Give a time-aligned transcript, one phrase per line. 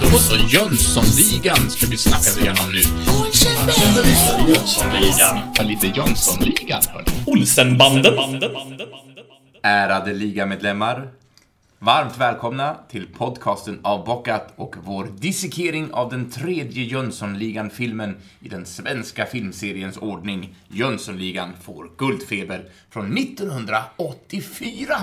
[0.00, 2.82] Då så, Jönssonligan ska vi snacka igenom nu.
[4.48, 5.54] Jönssonligan.
[5.54, 7.06] Ta lite Jönssonligan, hörni.
[7.26, 8.14] Olsenbanden.
[9.62, 11.08] Ärade ligamedlemmar.
[11.82, 19.26] Varmt välkomna till podcasten Avbockat och vår dissekering av den tredje Jönssonligan-filmen i den svenska
[19.26, 20.56] filmseriens ordning.
[20.68, 24.96] Jönssonligan får guldfeber från 1984.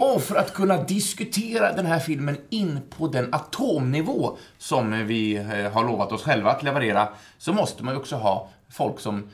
[0.00, 5.72] Och för att kunna diskutera den här filmen in på den atomnivå som vi eh,
[5.72, 7.08] har lovat oss själva att leverera
[7.38, 9.30] så måste man ju också ha folk som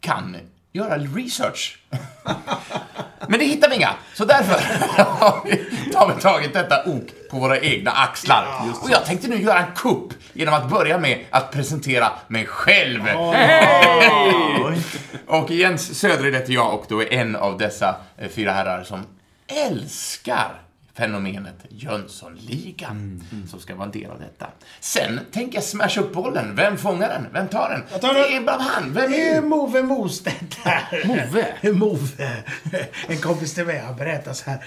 [0.00, 0.36] kan
[0.76, 1.78] göra research.
[3.28, 4.54] Men det hittar vi inga, så därför
[5.98, 8.46] har vi tagit detta ok på våra egna axlar.
[8.82, 13.02] Och jag tänkte nu göra en kupp genom att börja med att presentera mig själv.
[15.26, 19.06] Och Jens Södered heter jag och då är en av dessa eh, fyra herrar som
[19.66, 20.65] älskar
[20.96, 24.46] fenomenet Jönssonligan som ska vara en del av detta.
[24.80, 26.56] Sen tänker jag smasha upp bollen.
[26.56, 27.26] Vem fångar den?
[27.32, 27.82] Vem tar den?
[27.92, 28.22] Jag tar den.
[28.22, 28.92] Det är bara han.
[28.92, 31.06] Vem Det är är Move Mostedt här.
[31.06, 31.72] Move?
[31.72, 32.42] Move.
[33.08, 34.64] En kompis till mig har berättat så här.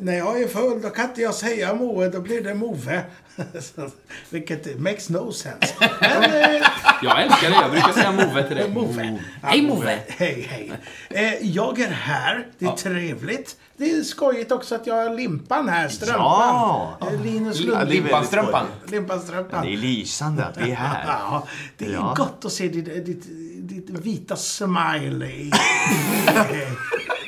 [0.00, 3.02] När jag är full då kan inte jag säga Moe, då blir det Move.
[4.30, 5.74] Vilket makes no sense.
[6.00, 6.66] Men, eh,
[7.02, 7.56] Jag älskar det.
[7.56, 8.68] Jag brukar säga move till det.
[8.68, 9.18] Move.
[9.42, 9.98] Hej, Move.
[10.08, 10.72] Hej, hej.
[11.10, 12.46] Eh, jag är här.
[12.58, 13.56] Det är trevligt.
[13.76, 16.20] Det är skojigt också att jag har Limpan här, Strumpan.
[16.22, 16.98] Ja.
[17.00, 17.88] Eh, Linus Ja, Lundin.
[17.88, 18.66] det är Limpan Strumpan?
[18.86, 19.64] Limpan Strumpan.
[19.66, 21.04] Det är lysande att vi är här.
[21.06, 21.46] Ja,
[21.78, 22.14] det är Ja.
[22.16, 23.24] gott att se ditt, ditt,
[23.68, 25.52] ditt vita smile i...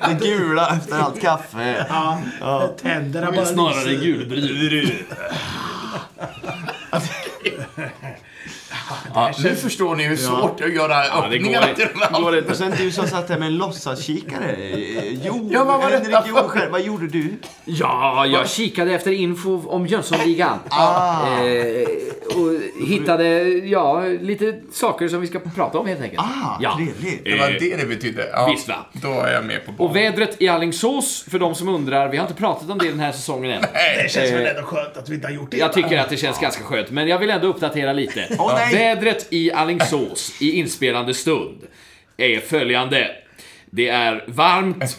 [0.09, 1.87] Det gula efter allt kaffe.
[2.41, 4.05] Ja, tänderna bara Snarare lyser.
[4.07, 4.91] gulbrun.
[9.15, 11.87] Ja, nu förstår ni hur svårt det är att göra Ja, det öppningarna går, till
[11.95, 12.23] de här.
[12.23, 14.51] går Och sen du som satt där med en låtsaskikare.
[14.53, 17.35] Eh, Jo, Ja, vad var Henrik för- Jonskär, vad gjorde du?
[17.65, 20.59] Ja, jag kikade efter info om Jönssonligan.
[20.71, 21.89] Eh,
[22.37, 26.21] och hittade, ja, lite saker som vi ska prata om helt enkelt.
[26.21, 26.77] Ah, ja.
[26.77, 27.25] trevligt.
[27.25, 28.29] Det var det det betydde.
[28.33, 28.75] Ja, Visst, va?
[28.93, 29.95] Då är jag med på Och banan.
[29.95, 33.13] vädret i Alingsås, för de som undrar, vi har inte pratat om det den här
[33.13, 33.63] säsongen än.
[34.03, 35.57] Det känns väl Eh, ändå skönt att vi inte har gjort det.
[35.57, 38.27] Jag tycker att det känns ganska skönt, men jag vill ändå uppdatera lite.
[38.39, 38.75] Åh, nej.
[38.99, 41.67] Vädret i Alingsås i inspelande stund
[42.17, 43.11] är följande.
[43.67, 44.99] Det är varmt,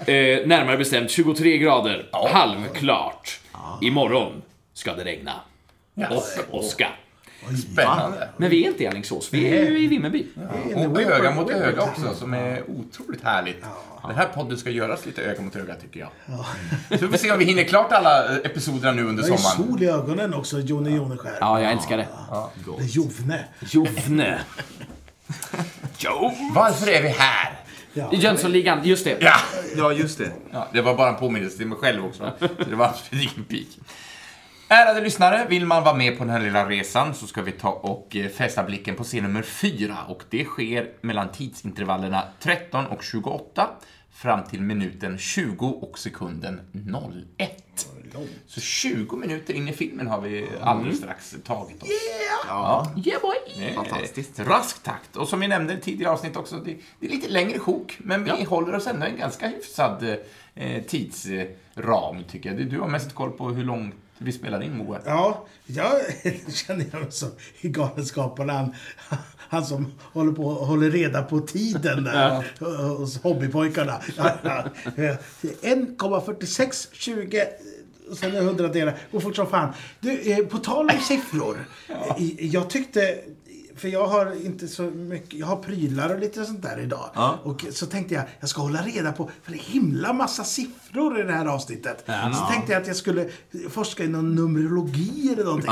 [0.00, 3.40] eh, närmare bestämt 23 grader, halvklart.
[3.82, 4.42] Imorgon
[4.74, 5.32] ska det regna.
[6.10, 6.88] Och åska.
[7.72, 8.28] Spännande.
[8.36, 10.26] Men vi är inte i Alingsås, vi är ju i Vimmerby.
[10.74, 13.64] Och öga mot öga också, som är otroligt härligt.
[14.06, 16.08] Den här podden ska göras lite öga mot öga, tycker jag.
[16.98, 19.36] Så vi får se om vi hinner klart alla eh, episoderna nu under Det är
[19.36, 19.70] sommaren.
[19.72, 21.36] sol i ögonen också, Jonny Joneskär.
[21.40, 22.06] Ja, jag älskar det.
[22.78, 23.44] Det är Jovne.
[23.60, 24.40] Jofne.
[26.54, 27.52] Varför är vi här?
[27.92, 28.08] Ja.
[28.12, 29.16] Jönssonligan, just det.
[29.20, 29.34] Ja!
[29.76, 30.30] Ja, just det.
[30.52, 32.32] ja det var bara en påminnelse till mig själv också.
[32.40, 33.78] Så det var absolut ingen pik.
[34.72, 37.70] Ärade lyssnare, vill man vara med på den här lilla resan så ska vi ta
[37.70, 43.02] och eh, fästa blicken på scen nummer 4 och det sker mellan tidsintervallerna 13 och
[43.02, 43.70] 28
[44.10, 46.60] fram till minuten 20 och sekunden
[47.38, 47.88] 01.
[48.46, 51.88] Så 20 minuter in i filmen har vi alldeles strax tagit oss.
[52.48, 52.92] Ja.
[53.06, 53.36] Yeah boy!
[53.58, 54.38] Det är Fantastiskt.
[54.38, 55.16] Rask takt.
[55.16, 58.24] Och som vi nämnde i tidigare avsnitt också, det, det är lite längre sjok, men
[58.24, 60.16] vi håller oss ändå i en ganska hyfsad
[60.54, 62.70] eh, tidsram, tycker jag.
[62.70, 65.00] Du, har mest koll på hur långt vi spelar in, Moa.
[65.04, 65.92] Ja, jag
[66.52, 68.52] känner jag mig som i Galenskaparna.
[68.52, 68.74] Han,
[69.48, 72.44] han som håller på håller reda på tiden där
[72.98, 74.00] hos hobbypojkarna.
[74.16, 74.64] Ja, ja.
[75.62, 77.34] 1,4620 och
[78.16, 78.96] sen är hundradelar.
[79.12, 79.68] Går fort som fan.
[80.00, 81.64] Du, eh, på tal om siffror.
[81.88, 83.18] eh, Jag tyckte...
[83.76, 87.10] För jag har inte så mycket, jag har prylar och lite sånt där idag.
[87.42, 91.20] Och så tänkte jag, jag ska hålla reda på, för det är himla massa siffror
[91.20, 92.04] i det här avsnittet.
[92.34, 93.28] Så tänkte jag att jag skulle
[93.70, 95.70] forska i någon numerologi eller någonting.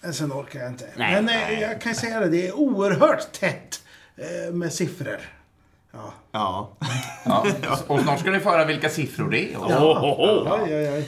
[0.00, 0.88] Men sen orkar jag inte.
[0.96, 3.82] Nej, Men eh, jag kan säga det, det är oerhört tätt
[4.16, 5.20] eh, med siffror.
[5.92, 6.12] Ja.
[6.32, 6.70] Ja.
[7.24, 7.46] Ja.
[7.86, 9.58] Och snart ska ni få höra vilka siffror det är.
[9.58, 9.70] Och,
[10.62, 10.98] Oj, oj, oj.
[10.98, 11.04] Eh,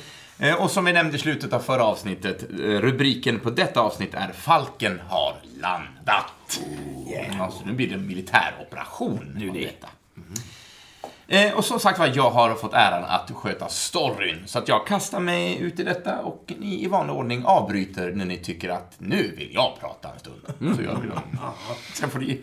[0.50, 4.32] och som vi nämnde i slutet av förra avsnittet, eh, rubriken på detta avsnitt är
[4.32, 6.60] Falken har landat.
[7.38, 9.88] Ja, så nu blir det en militär operation nu detta.
[11.26, 14.42] Eh, och som sagt var, jag har fått äran att sköta storyn.
[14.46, 18.24] Så att jag kastar mig ut i detta och ni i vanlig ordning avbryter när
[18.24, 20.76] ni tycker att nu vill jag prata en stund.
[20.76, 21.22] Så gör vi då.
[21.94, 22.40] Sen får ni,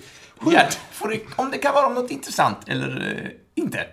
[0.52, 3.88] Gert, får ni, om det kan vara om något intressant eller eh, inte.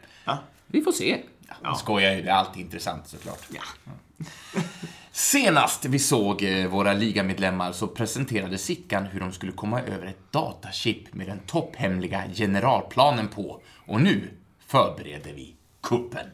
[0.67, 1.19] Vi får se.
[1.63, 1.75] Ja.
[1.75, 3.41] Skojar ju, det är alltid intressant såklart.
[5.13, 10.33] Senast vi såg eh, våra ligamedlemmar så presenterade Sickan hur de skulle komma över ett
[10.33, 13.61] datachip med den topphemliga generalplanen på.
[13.87, 14.31] Och nu
[14.67, 16.27] förbereder vi kuppen.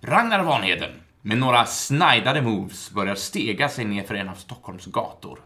[0.00, 0.90] Ragnar Vanheden,
[1.22, 5.40] med några snajdade moves, börjar stega sig ner för en av Stockholms gator.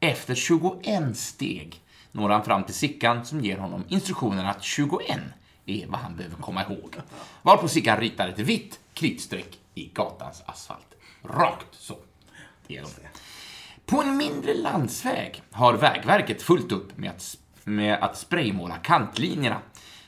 [0.00, 1.80] Efter 21 steg
[2.12, 5.20] når han fram till Sickan som ger honom instruktionen att 21
[5.70, 6.96] är vad han behöver komma ihåg.
[7.42, 10.94] Varpå Sickan ritar ett vitt kritstreck i gatans asfalt.
[11.22, 11.96] Rakt så.
[13.86, 19.58] På en mindre landsväg har Vägverket fullt upp med att, med att spraymåla kantlinjerna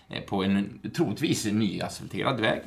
[0.09, 2.63] eh, på en troligtvis nyasfalterad väg.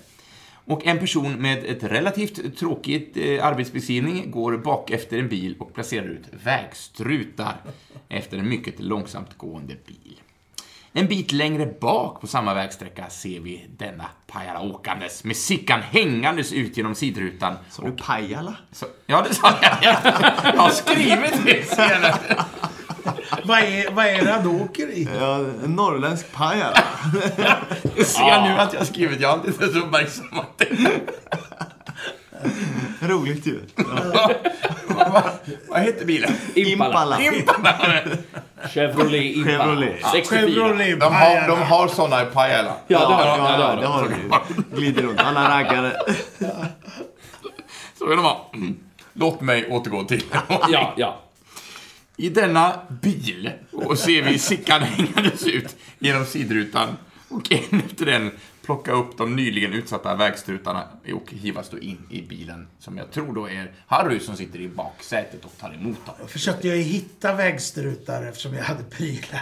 [0.66, 5.74] Och en person med ett relativt tråkigt eh, arbetsbeskrivning går bak efter en bil och
[5.74, 7.56] placerar ut vägstrutar
[8.10, 10.22] efter en mycket långsamt gående bil.
[10.96, 16.54] En bit längre bak på samma vägsträcka ser vi denna Pajala åkandes med Sickan hängandes
[16.54, 17.56] ut genom sidrutan.
[17.70, 18.56] Sa du Pajala?
[18.72, 19.96] Så, ja, det sa jag.
[20.44, 22.16] Jag har skrivit det senare.
[23.44, 25.08] Vad är, vad är det han åker i?
[25.20, 26.84] Ja, en norrländsk Pajala.
[27.96, 30.68] Jag ser nu att jag har skrivit, jag har inte så uppmärksammat det.
[33.08, 33.60] Roligt ju.
[34.88, 35.24] Vad,
[35.70, 36.32] vad heter bilen?
[36.56, 37.22] Impala.
[37.22, 38.02] Impala.
[38.74, 39.58] Chevrolet Impala.
[39.58, 39.96] Chevrolet.
[40.14, 40.40] 64.
[40.40, 42.76] Chevrolet De har, de har såna i Pajala.
[42.88, 43.44] Ja, det har de.
[43.46, 43.82] Ja, det har det
[44.22, 44.32] de.
[44.32, 44.78] har du.
[44.78, 45.20] Glider runt.
[45.20, 45.94] Alla raggare.
[48.00, 48.52] Så vill de ha.
[49.14, 50.24] Låt mig återgå till
[50.70, 51.20] Ja, ja.
[52.18, 56.98] I denna bil och ser vi Sickan hängandes ut genom sidrutan
[57.30, 58.32] och en efter en
[58.66, 63.36] plocka upp de nyligen utsatta vägstrutarna och hivas då in i bilen som jag tror
[63.36, 66.28] då är Harry som sitter i baksätet och tar emot dem.
[66.28, 69.42] försökte jag ju hitta vägstrutar eftersom jag hade prylar.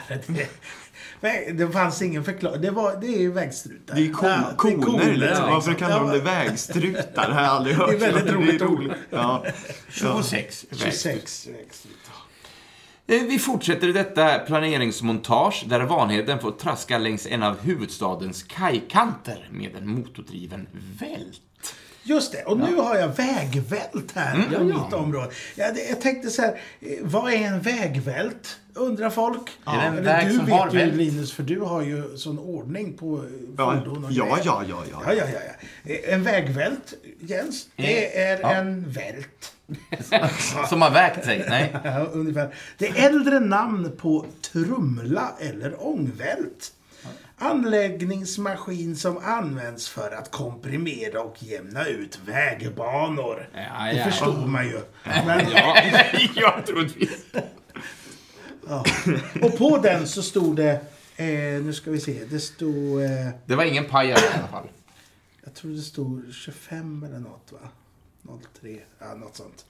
[1.53, 2.62] Det, fanns ingen förklaring.
[2.62, 3.95] Det, var, det är ju vägstrutar.
[3.95, 5.13] Det är kon, Ja, koner.
[5.13, 5.50] liksom.
[5.50, 7.27] Varför kallar de det vägstrutar?
[7.27, 7.89] Det har jag aldrig hört.
[8.00, 8.94] Det är väldigt roligt ord.
[9.09, 9.45] Ja.
[9.89, 10.85] 26 vägstrutar.
[10.91, 12.00] 26 vägstrutar.
[13.07, 19.50] Eh, Vi fortsätter i detta planeringsmontage där Vanheden får traska längs en av huvudstadens kajkanter
[19.51, 20.68] med en motordriven
[21.00, 21.42] vält.
[22.03, 24.68] Just det, och nu har jag vägvält här Mm.
[24.68, 25.30] mitt område.
[25.56, 28.57] Jag, jag tänkte så här, eh, vad är en vägvält?
[28.74, 29.50] Undrar folk.
[29.65, 30.95] En Eller väg du vet ju vält?
[30.95, 33.25] Linus, för du har ju sån ordning på
[33.57, 35.01] Ja, fordon och ja, ja, ja, ja.
[35.07, 35.39] Ja, ja, ja,
[35.83, 35.92] ja.
[35.94, 38.54] Eh, En vägvält, Jens, det är Ja.
[38.54, 39.54] en vält.
[40.69, 41.45] Som har vägt sig?
[41.50, 41.75] Nej.
[41.83, 42.56] Ja, ungefär.
[42.77, 46.73] Det är äldre namn på trumla eller ångvält.
[47.38, 53.50] Anläggningsmaskin som används för att komprimera och jämna ut vägbanor.
[53.53, 54.06] Ja, Det ja.
[54.06, 54.79] förstod man ju.
[55.03, 55.39] Men,
[56.35, 57.09] jag trodde vi...
[58.68, 58.83] ja.
[59.41, 60.71] Och på den så stod det,
[61.15, 61.25] eh,
[61.63, 63.09] nu ska vi se, det stod, eh,
[63.45, 64.68] Det var ingen pajare i alla fall.
[65.44, 67.59] jag tror det stod 25 eller något va?
[68.62, 69.65] 03, ja något sånt.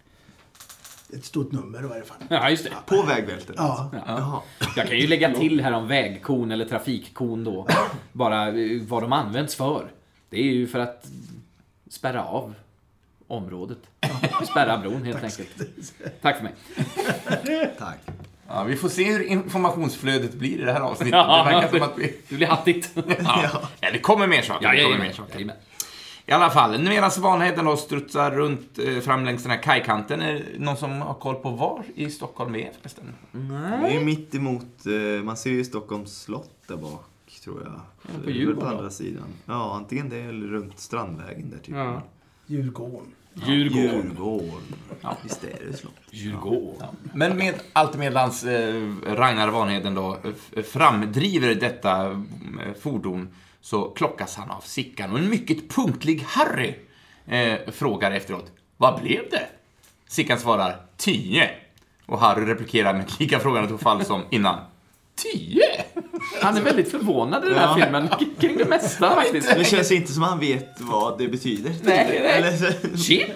[1.14, 2.18] Ett stort nummer i varje fall.
[2.30, 2.72] Ja, just det.
[2.86, 3.56] På vägvältet?
[3.58, 3.92] Ja.
[4.06, 4.42] Jaha.
[4.76, 7.68] Jag kan ju lägga till här om vägkon eller trafikkon då.
[8.12, 9.92] Bara eh, vad de används för.
[10.30, 11.06] Det är ju för att
[11.90, 12.54] spärra av
[13.28, 13.78] området.
[14.52, 15.56] Spärra bron helt enkelt.
[16.22, 16.54] Tack för mig.
[17.78, 18.00] Tack.
[18.48, 21.14] Ja, vi får se hur informationsflödet blir i det här avsnittet.
[21.14, 22.18] Ja, det verkar som att vi...
[22.30, 22.92] Det blir hattigt.
[23.24, 23.62] Ja.
[23.80, 24.66] ja, det kommer mer saker.
[24.66, 25.52] Ja, det ja, kommer ja, mer saker.
[26.32, 30.34] I alla fall, medan Vanheden då strutsar runt eh, fram längs den här kajkanten, är
[30.34, 33.14] det någon som har koll på var i Stockholm vi är förresten?
[33.82, 37.72] Det är mitt emot, eh, man ser ju Stockholms slott där bak, tror jag.
[38.02, 39.24] på är väl Djurgården på andra sidan.
[39.46, 41.76] Ja, antingen det eller runt Strandvägen där typ.
[41.76, 42.02] Ja.
[42.46, 43.08] Djurgården.
[43.34, 44.06] Djurgården.
[44.06, 44.76] Djurgården.
[45.02, 45.94] Ja, visst är det slott.
[46.12, 46.88] Djurgården.
[47.14, 50.18] Men med allt medans eh, Ragnar Vanheden då
[50.56, 52.18] eh, framdriver detta eh,
[52.82, 53.28] fordon
[53.62, 56.74] så klockas han av Sickan och en mycket punktlig Harry
[57.28, 59.48] eh, frågar efteråt Vad blev det?
[60.08, 61.50] Sickan svarar 10
[62.06, 64.60] och Harry replikerar med lika frågande tonfall som innan
[65.16, 65.62] 10?
[66.42, 67.84] Han är väldigt förvånad i den här Ja.
[67.86, 69.56] filmen kring det mesta faktiskt.
[69.56, 71.70] Det känns inte som han vet vad det betyder.
[71.84, 72.18] Nej, nej.
[72.18, 73.28] Eller, Chip?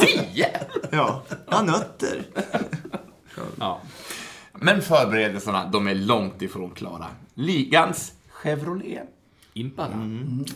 [0.00, 0.46] 10?
[0.90, 2.22] ja, ja, nötter.
[3.58, 3.80] Ja.
[4.52, 7.06] Men förberedelserna, de är långt ifrån klara.
[7.34, 9.08] Ligans Chevrolet
[9.54, 9.94] Impala.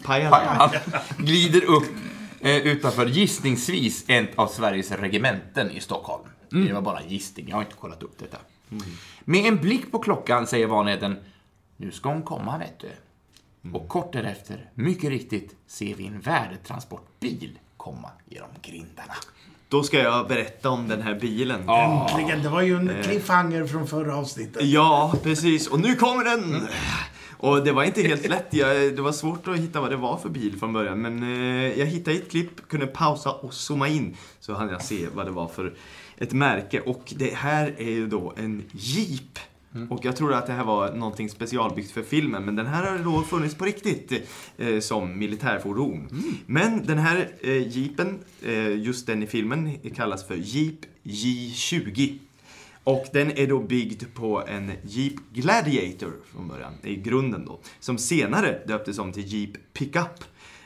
[0.03, 0.37] Pajala.
[0.59, 0.71] Han
[1.27, 1.91] glider upp
[2.41, 6.25] eh, utanför gissningsvis ett av Sveriges regementen i Stockholm.
[6.51, 8.37] Det var bara gissning, jag har inte kollat upp detta.
[9.25, 11.17] Med en blick på klockan säger Vanheden,
[11.77, 12.91] nu ska hon komma vet du.
[13.73, 19.15] Och kort därefter, mycket riktigt, ser vi en värdetransportbil komma genom grindarna.
[19.69, 21.69] Då ska jag berätta om den här bilen.
[21.69, 24.63] Äntligen, det var ju en cliffhanger från förra avsnittet.
[24.63, 25.69] Ja, precis.
[25.69, 26.69] Och nu kommer den!
[27.45, 28.47] Och det var inte helt lätt.
[28.51, 31.01] Jag, det var svårt att hitta vad det var för bil från början.
[31.01, 34.17] Men eh, jag hittade ett klipp, kunde pausa och zooma in.
[34.41, 35.75] Så hann jag se vad det var för
[36.19, 36.81] ett märke.
[36.81, 39.39] Och det här är ju då en Jeep
[39.91, 42.99] Och jag trodde att det här var någonting specialbyggt för filmen, men den här har
[42.99, 44.13] då funnits på riktigt
[44.59, 46.09] eh, som militärfordon.
[46.47, 52.19] Men den här eh, jeepen, eh, just den i filmen, kallas för Jeep J20.
[52.85, 57.61] Och den är då byggd på en Jeep Gladiator från början, i grunden då.
[57.81, 60.25] Som senare döptes om till Jeep Pickup.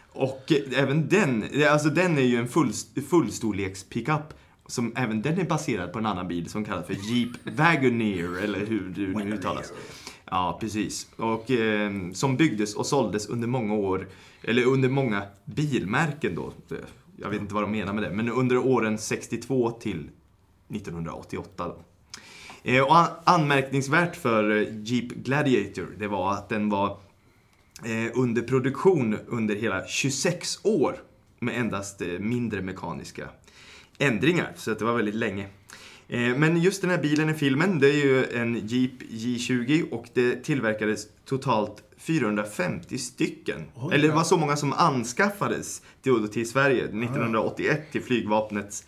[0.09, 2.73] Och även den, alltså den är ju en full,
[3.09, 4.35] fullstorleks pickup.
[4.67, 8.67] Som även den är baserad på en annan bil som kallas för Jeep Wagoneer, eller
[8.67, 9.73] hur det nu uttalas.
[10.25, 11.09] Ja, precis.
[11.17, 14.09] Och eh, som byggdes och såldes under många år,
[14.43, 16.53] eller under många bilmärken då.
[17.17, 20.11] Jag vet inte vad de menar med det, men under åren 62 till
[20.69, 21.85] 1988 då.
[22.69, 26.87] Eh, och an- anmärkningsvärt för eh, Jeep Gladiator, det var att den var
[27.85, 30.97] eh, under produktion under hela 26 år
[31.41, 33.29] med endast mindre mekaniska
[33.99, 34.53] ändringar.
[34.57, 35.47] Så det var väldigt länge.
[36.37, 40.45] Men just den här bilen i filmen, det är ju en Jeep J20 och det
[40.45, 43.65] tillverkades totalt 450 stycken.
[43.75, 48.87] Oj, Eller det var så många som anskaffades till, till Sverige 1981 till flygvapnets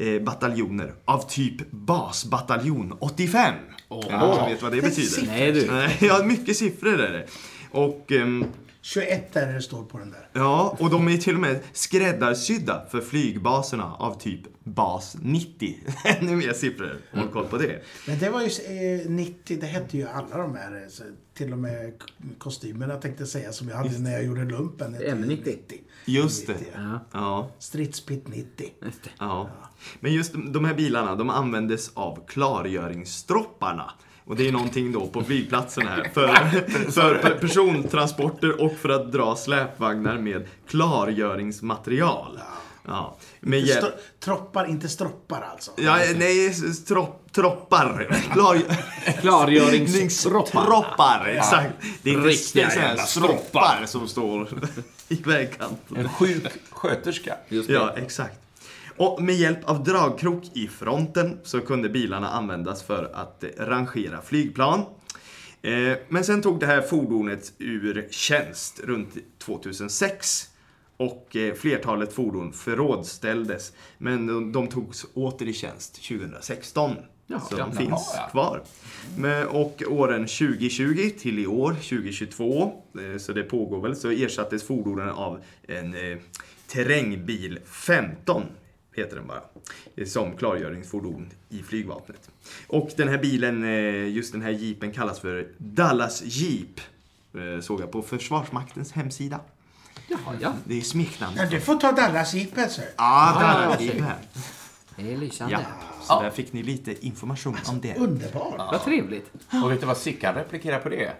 [0.00, 3.54] eh, bataljoner av typ basbataljon 85.
[3.88, 4.06] Oh.
[4.10, 5.08] Ja, vet vad det Det är betyder?
[5.08, 5.26] siffror.
[5.26, 5.52] Nej
[6.00, 6.06] du.
[6.06, 7.26] Ja, mycket siffror är det.
[7.70, 8.44] Och, ehm,
[8.82, 10.28] 21 där det står på den där.
[10.32, 15.76] ja, och de är till och med skräddarsydda för flygbaserna av typ bas 90.
[16.04, 16.98] Ännu mer siffror.
[17.12, 17.82] Håll koll på det.
[18.06, 18.46] Men det var ju
[19.00, 21.02] eh, 90, det hette ju alla de här, eh, så,
[21.34, 21.92] till och med
[22.38, 24.92] kostymerna tänkte jag säga som jag hade när jag gjorde lumpen.
[24.92, 25.26] hette M90.
[25.26, 25.60] 90.
[26.04, 26.52] Just det.
[26.52, 26.80] 90, ja.
[26.82, 28.66] Ja, Ja, Stridspitt 90.
[28.84, 29.10] just det.
[29.18, 29.48] ja.
[30.00, 33.90] Men just de- här bilarna, de användes av klargöringsstropparna.
[34.24, 36.28] Och det är någonting då på flygplatsen här för,
[36.90, 42.40] för per- persontransporter och för att dra släpvagnar med klargöringsmaterial.
[42.86, 43.16] Ja.
[43.40, 43.94] Med hjälp...
[44.20, 45.70] Troppar, inte stroppar alltså.
[45.76, 46.54] Ja, nej,
[46.88, 48.18] tropp, troppar.
[48.32, 48.58] Klar...
[49.20, 50.64] Klargöringsstroppar.
[50.64, 51.74] Troppar, exakt.
[52.02, 54.48] Det är inte Riktiga jävla stroppar som står
[55.10, 55.96] i vägkanten.
[55.96, 57.36] En sjuk sköterska.
[57.72, 58.38] Ja, exakt.
[58.96, 64.22] Och med hjälp av dragkrok i fronten så kunde bilarna användas för att eh, rangera
[64.22, 64.80] flygplan.
[65.62, 70.46] Eh, Men sen tog det här fordonet ur tjänst runt 2006.
[70.96, 73.72] Och eh, flertalet fordon förrådställdes.
[73.98, 76.96] Men de, de togs åter i tjänst 2016.
[77.30, 78.28] Jaha, så de jaha, finns ja.
[78.30, 78.62] kvar.
[79.16, 82.72] Men, och åren 2020 till i år, 2022,
[83.12, 86.18] eh, så det pågår väl, så ersattes fordonen av en eh,
[86.66, 88.42] terrängbil 15
[88.92, 89.42] heter den bara,
[89.96, 92.30] eh, som klargöringsfordon i flygvapnet.
[92.66, 96.80] Och den här bilen, eh, just den här jeepen kallas för Dallas Jeep.
[97.34, 99.40] Eh, Såg jag på Försvarsmaktens hemsida.
[100.08, 100.52] Jaha, ja.
[100.64, 101.36] Det är smeknamn.
[101.36, 102.80] Ja, du får ta Dallas jeepet så.
[102.80, 103.80] Ja, Ah, Dallas.
[103.80, 104.16] Jeep här.
[105.02, 105.52] Det är lysande.
[105.52, 105.60] Ja,
[106.02, 107.96] så där fick ni lite information om det.
[107.96, 108.58] Underbart.
[108.58, 109.32] Vad trevligt.
[109.64, 111.12] Och vet du vad Sickan replikerar på det?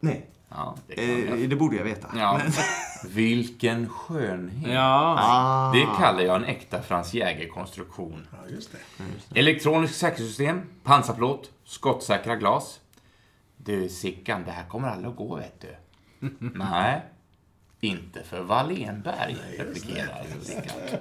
[0.00, 2.08] Nej, Ja, det eh, det borde jag veta.
[2.16, 2.40] Ja.
[3.08, 4.72] Vilken skönhet.
[4.72, 5.16] Ja.
[5.18, 5.72] Ah.
[5.72, 8.26] Det kallar jag en äkta Frans Jäger-konstruktion.
[8.32, 9.40] Ja, just det.
[9.40, 12.80] Elektroniskt säkerhetssystem, pansarplåt, skottsäkra glas.
[13.56, 15.76] Du Sickan, det här kommer aldrig att gå vet du.
[16.38, 17.02] Nej,
[17.80, 20.98] inte för Wallenberg, replikerar Sickan.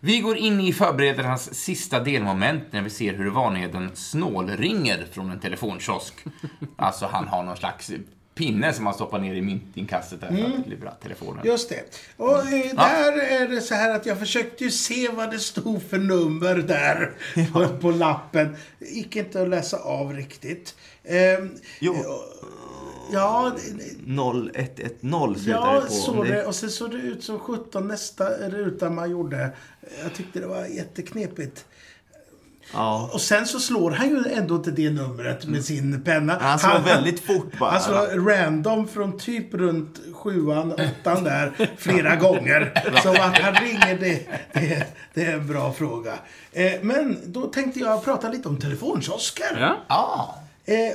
[0.00, 5.40] Vi går in i förberedelsernas sista delmoment när vi ser hur vanligheten snålringer från en
[5.40, 6.14] telefonkiosk.
[6.76, 7.90] Alltså han har någon slags
[8.34, 11.46] pinne som han stoppar ner i myntinkastet där för att lura telefonen.
[11.46, 11.82] Just det.
[12.16, 15.82] Och eh, där är det så här att jag försökte ju se vad det stod
[15.82, 17.12] för nummer där
[17.52, 18.56] på, på lappen.
[18.78, 20.74] Gick inte att läsa av riktigt.
[21.04, 21.94] Ehm, Jo.
[23.12, 25.92] Ja, det- 0110 slutar ja det på.
[25.92, 26.44] så det.
[26.46, 29.50] Och sen såg det ut som 17 nästa ruta man gjorde.
[30.02, 31.64] Jag tyckte det var jätteknepigt.
[32.72, 33.10] Ja.
[33.12, 36.38] Och sen så slår han ju ändå inte det numret med sin penna.
[36.40, 37.70] Han slår väldigt fort bara.
[37.70, 42.72] Han slår random från typ runt sjuan, åttan där flera gånger.
[43.02, 46.14] Så att han ringer, det, det, det är en bra fråga.
[46.52, 49.56] Eh, men då tänkte jag prata lite om telefonkiosker.
[49.60, 49.76] Ja.
[49.88, 50.34] Ah,
[50.68, 50.92] Eh,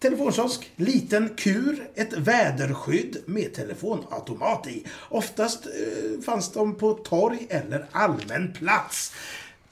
[0.00, 4.86] telefonkiosk, liten kur, ett väderskydd med telefonautomat i.
[5.08, 9.12] Oftast eh, fanns de på torg eller allmän plats.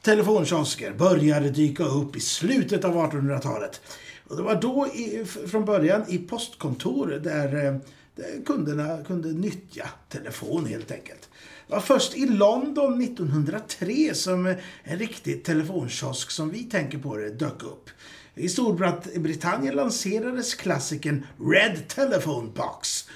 [0.03, 3.81] Telefonkiosker började dyka upp i slutet av 1800-talet.
[4.29, 7.77] Och det var då i, från början i postkontor där, eh,
[8.17, 11.29] där kunderna kunde nyttja telefon helt enkelt.
[11.67, 14.47] Det var först i London 1903 som
[14.83, 17.91] en riktig telefonkiosk som vi tänker på det dök upp.
[18.38, 23.09] I Storbritannien lanserades klassikern Red Telephone Box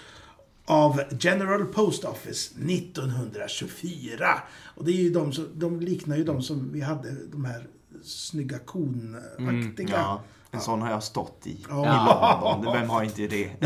[0.64, 4.42] av General Post Office 1924.
[4.64, 7.66] Och det är ju de, som, de liknar ju de som vi hade, de här
[8.04, 9.88] snygga kon-aktiga.
[9.90, 11.56] Ja, en sån har jag stått i.
[11.68, 11.82] Ja.
[11.82, 12.72] I barndom.
[12.72, 13.50] Vem har inte det?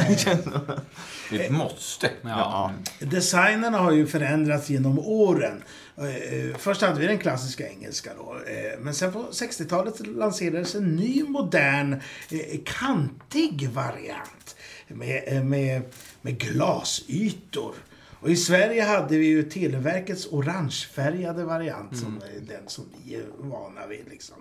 [1.30, 2.10] Det är ett måste.
[2.22, 2.72] ja.
[3.00, 5.62] Designerna har ju förändrats genom åren.
[5.99, 8.37] Eh, Först hade vi den klassiska engelska då.
[8.47, 11.93] eh, Men sen på 60-talet lanserades en ny modern
[12.31, 14.57] eh, kantig variant.
[14.88, 15.83] Med, eh, med,
[16.23, 17.75] med glasytor.
[18.21, 23.25] Och i Sverige hade vi ju Televerkets orangefärgade variant som är den som vi är
[23.38, 24.09] vana vid.
[24.11, 24.37] Liksom.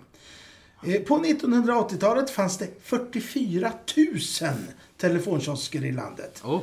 [0.86, 4.06] Eh, På 1980-talet fanns det 44 000
[4.96, 6.42] telefonkiosker i landet.
[6.44, 6.60] Oh.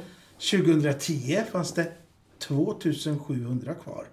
[0.52, 1.92] 2010 fanns det
[2.40, 4.06] 2700 kvar.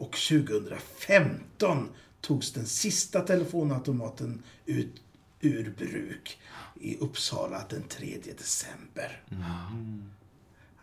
[0.00, 1.88] Och 2015
[2.20, 5.02] togs den sista telefonautomaten ut
[5.40, 6.38] ur bruk
[6.80, 9.22] i Uppsala den 3 december.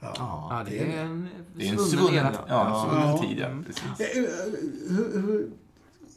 [0.01, 0.13] Ja.
[0.15, 3.17] Ja, det är en Det är en svunnen ja, svunnen Ja.
[3.21, 3.49] tid, ja.
[3.65, 4.15] Precis.
[4.15, 5.51] Hur- hur-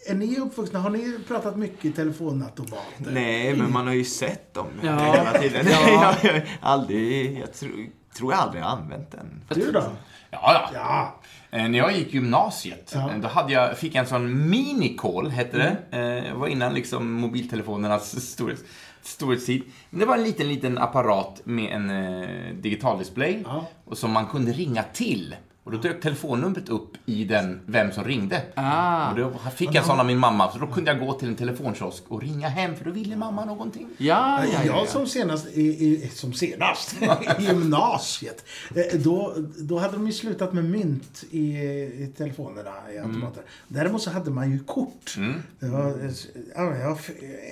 [0.06, 0.78] Är ni uppvuxna?
[0.78, 3.10] Har ni pratat mycket i telefonautomater?
[3.12, 4.98] Nej, men man har ju sett dem Ja.
[5.14, 5.66] hela tiden.
[5.70, 5.88] Ja.
[6.22, 9.44] jag, jag, aldrig, jag tror, tror jag aldrig har använt den.
[9.48, 9.84] Du då?
[10.30, 11.20] Ja, ja.
[11.52, 13.10] Eh, När jag gick gymnasiet, Ja.
[13.10, 15.98] eh, då hade jag, fick jag en sån minicall, hette det.
[15.98, 18.62] Eh, Det var innan liksom mobiltelefonernas storhets,
[19.02, 19.62] storhetstid.
[19.90, 23.66] Det var en liten, liten apparat med en eh, digital display Ja.
[23.84, 25.34] och som man kunde ringa till.
[25.64, 28.42] Och då dök telefonnumret upp i den, vem som ringde.
[28.54, 29.10] Ah.
[29.10, 31.36] Och då fick jag sån av min mamma, så då kunde jag gå till en
[31.36, 33.88] telefonkiosk och ringa hem, för då ville mamma någonting.
[33.98, 34.76] Ja, ja, ja.
[34.76, 36.96] Jag som senast, i, i, som senast
[37.38, 42.98] i gymnasiet, eh, då, då hade de ju slutat med mynt i, i telefonerna, i
[42.98, 43.42] automater.
[43.68, 45.16] Däremot så hade man ju kort.
[45.58, 46.10] Det var, eh,
[46.54, 46.98] ja, jag,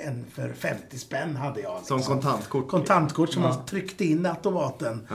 [0.04, 1.80] en för 50 spänn hade jag.
[1.84, 2.20] Som liksom.
[2.20, 2.68] kontantkort.
[2.68, 5.08] Kontantkort som man tryckte in i automaten.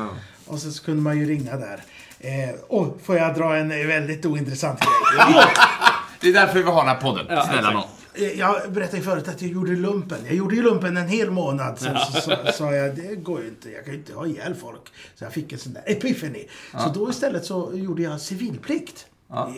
[0.45, 1.83] Och så, så kunde man ju ringa där.
[2.23, 4.89] Eh, och får jag dra en eh, väldigt ointressant grej?
[6.21, 7.25] Det är därför vi har den här podden.
[7.45, 7.83] Snälla nån.
[8.13, 10.17] Eh, Jag berättade ju förut att jag gjorde lumpen.
[10.25, 11.79] Jag gjorde ju lumpen en hel månad.
[11.79, 13.69] Så så- sa jag, det går ju inte.
[13.71, 14.81] Jag kan ju inte ha ihjäl folk.
[15.15, 16.47] Så jag fick en sån där epiphany.
[16.71, 19.05] Så då istället så gjorde jag civilplikt.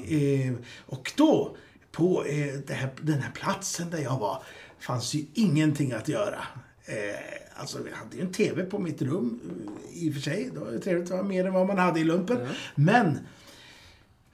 [0.10, 0.53] Eh,
[0.86, 1.56] Och då,
[1.91, 4.43] på eh, det här, den här platsen där jag var,
[4.80, 6.39] fanns ju ingenting att göra.
[6.86, 6.95] Eh,
[7.58, 9.39] Alltså, vi hade ju en TV på mitt rum
[9.94, 10.50] eh, i och för sig.
[10.54, 11.10] Det var ju trevligt.
[11.10, 12.48] Det var mer än vad man hade i lumpen.
[12.76, 13.13] Men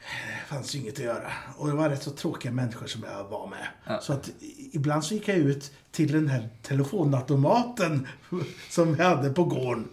[0.02, 1.32] det fanns ju inget att göra.
[1.58, 4.00] Och det var rätt så tråkiga människor som jag var med.
[4.02, 4.30] Så att
[4.72, 8.08] ibland så gick jag ut till den här telefonautomaten
[8.70, 9.88] som jag hade på gården.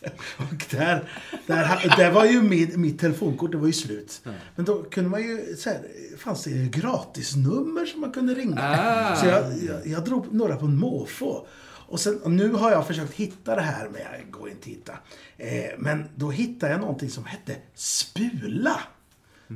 [0.36, 1.08] Och där,
[1.46, 4.22] där, där var ju mitt, mitt telefonkort, det var ju slut.
[4.56, 5.80] Men då kunde man ju, så här,
[6.18, 8.60] fanns det gratisnummer som man kunde ringa.
[8.60, 9.16] Ah.
[9.16, 11.46] Så jag, jag, jag drog några på en måfå.
[11.90, 14.66] Och, sen, och nu har jag försökt hitta det här, men jag går inte att
[14.66, 14.92] hitta.
[15.36, 18.80] Eh, men då hittade jag någonting som hette Spula.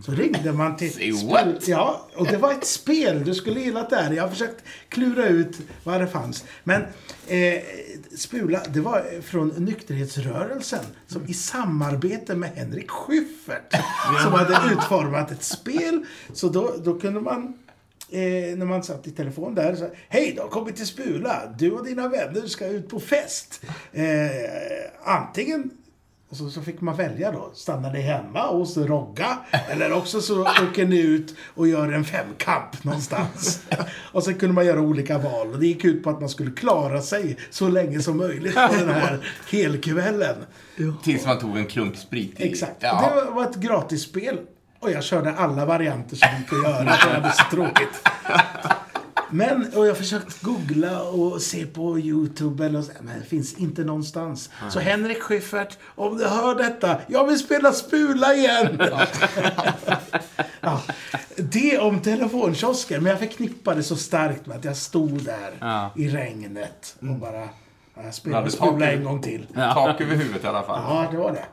[0.06, 1.14] Så ringde man till...
[1.30, 1.68] What?
[1.68, 3.24] Ja, och det var ett spel.
[3.24, 4.12] Du skulle gilla det här.
[4.12, 6.44] Jag har försökt klura ut vad det fanns.
[6.64, 6.82] Men
[7.26, 7.62] eh,
[8.16, 13.74] Spula, det var från nykterhetsrörelsen som i samarbete med Henrik Schyffert
[14.22, 16.04] som hade utformat ett spel.
[16.32, 17.58] Så då, då kunde man
[18.14, 21.42] Eh, när man satt i telefon där så Hej, du har kommit till Spula.
[21.58, 23.62] Du och dina vänner ska ut på fest.
[23.92, 24.04] Eh,
[25.04, 25.70] antingen
[26.34, 27.50] och så, så fick man välja då.
[27.54, 29.38] Stannar ni hemma hos Rogga?
[29.70, 33.62] Eller också så åker ni ut och gör en femkamp någonstans.
[34.12, 35.52] Och så kunde man göra olika val.
[35.52, 38.74] Och det gick ut på att man skulle klara sig så länge som möjligt på
[38.78, 40.36] den här helkvällen.
[41.02, 42.48] Tills man tog en klunk sprit i.
[42.48, 42.76] Exakt.
[42.80, 43.12] Ja.
[43.26, 44.38] Det var ett gratisspel.
[44.84, 46.92] Och jag körde alla varianter som gick att göra.
[46.96, 48.08] För jag hade så tråkigt.
[49.30, 53.54] Men, och jag har försökt googla och se på YouTube eller så, men det finns
[53.54, 54.50] inte någonstans.
[54.70, 58.82] Så Henrik Schyffert, om du hör detta, jag vill spela Spula igen!
[60.60, 60.80] ja,
[61.36, 65.90] det om telefonkiosker, men jag förknippade så starkt med att jag stod där Ja.
[65.96, 67.48] i regnet och bara, ja,
[67.94, 69.46] jag Ja, spelade det Spula en gång till.
[69.54, 70.80] Tak över huvudet i alla fall.
[70.88, 71.44] Ja, det var det.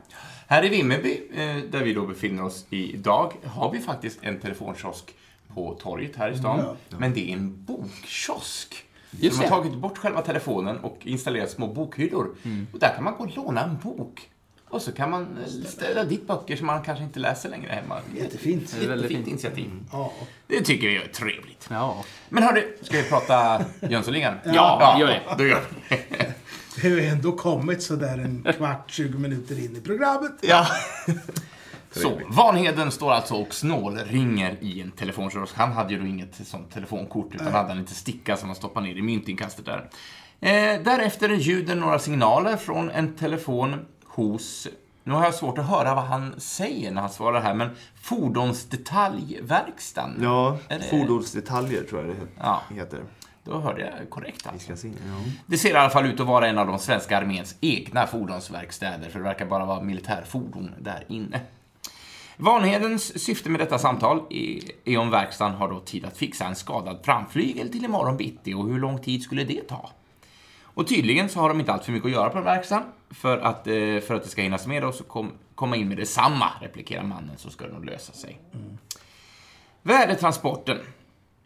[0.52, 5.14] Här i Vimmerby, eh, där vi då befinner oss idag, har vi faktiskt en telefonkiosk
[5.54, 6.76] på torget här i stan.
[6.88, 8.84] Men det är en bokkiosk.
[9.10, 9.62] Just de har det.
[9.62, 12.34] tagit bort själva telefonen och installerat små bokhyllor.
[12.72, 14.28] Och där kan man gå och låna en bok.
[14.68, 17.98] Och så kan man eh, ställa dit böcker som man kanske inte läser längre hemma.
[18.16, 18.76] Jättefint.
[18.82, 19.28] är väldigt Jättefint fint.
[19.28, 19.70] initiativ.
[19.92, 20.12] Ja.
[20.46, 21.66] Det tycker vi är trevligt.
[21.70, 22.04] Ja.
[22.28, 24.34] Men hörru, ska vi prata Jönssonligan?
[24.44, 25.20] Ja, gör det.
[25.38, 25.96] Då gör vi.
[26.82, 30.32] Det har ju ändå kommit sådär en kvart, 20 minuter in i programmet.
[30.40, 30.66] Ja.
[31.90, 35.56] Så, Vanheden står alltså och snålringer i en telefonkiosk.
[35.56, 38.86] Han hade ju då inget sånt telefonkort, utan hade en liten sticka som han stoppade
[38.86, 39.90] ner i myntinkastet där.
[40.40, 44.68] Eh, därefter ljuder några signaler från en telefon hos,
[45.04, 47.70] nu har jag svårt att höra vad han säger när han svarar här, men
[48.02, 50.18] Fordonsdetaljverkstan.
[50.22, 50.58] Ja,
[50.90, 52.62] fordonsdetaljer tror jag det Ja.
[53.44, 54.46] Då hörde jag korrekt.
[54.46, 54.76] Alltså.
[54.76, 54.88] se.
[54.88, 55.32] Ja.
[55.46, 59.08] Det ser i alla fall ut att vara en av de svenska arméns egna fordonsverkstäder,
[59.08, 61.40] för det verkar bara vara militärfordon där inne.
[62.36, 64.22] Vanhedens syfte med detta samtal
[64.84, 68.68] är, om verkstaden har då tid att fixa en skadad framflygel till imorgon bitti och
[68.68, 69.90] hur lång tid skulle det ta?
[70.74, 73.38] Och tydligen så har de inte allt för mycket att göra på den verkstaden för
[73.38, 76.48] att, eh, för att det ska hinnas med och så kom, komma in med detsamma,
[76.60, 78.40] replikerar mannen, så ska det nog lösa sig.
[79.82, 80.78] Värdetransporten,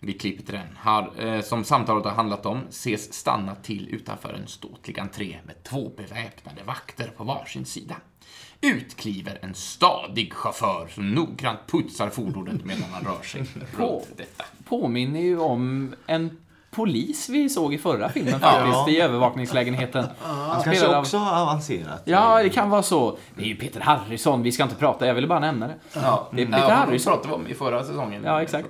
[0.00, 4.32] vi klipper till den, har, eh, som samtalet har handlat om, ses stanna till utanför
[4.34, 7.94] en ståtlig entré med två beväpnade vakter på varsin sida.
[8.60, 13.40] Ut kliver en stadig chaufför som noggrant putsar fordonet medan han rör sig
[13.78, 14.44] runt detta.
[14.68, 16.38] Påminner ju om en
[16.70, 20.06] polis vi såg i förra filmen faktiskt, i övervakningslägenheten.
[20.22, 22.02] Han kanske av- också har avancerat.
[22.04, 23.18] Ja, det kan vara så.
[23.34, 25.74] Det är ju Peter Harrison, vi ska inte prata, jag ville bara nämna det.
[25.94, 27.12] Ja, Det är Peter ja, Harrison.
[27.12, 28.22] pratade vi om i förra säsongen.
[28.24, 28.68] Ja, exakt.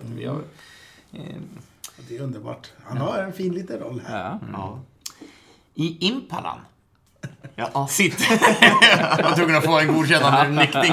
[1.18, 1.36] Eh,
[2.08, 2.72] Det är underbart.
[2.84, 4.24] Han har en fin liten roll här.
[4.24, 4.38] Ja.
[4.52, 4.80] Ja.
[5.74, 6.58] I Impalan
[7.54, 7.86] Ja.
[7.90, 8.26] sitter...
[9.18, 10.92] jag var tvungen att få en godkännande nickning.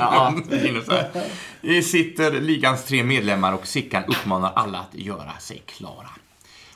[1.62, 6.10] Det sitter ligans tre medlemmar och Sickan uppmanar alla att göra sig klara.